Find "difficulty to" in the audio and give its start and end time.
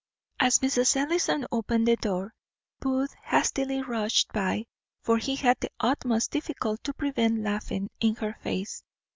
6.31-6.93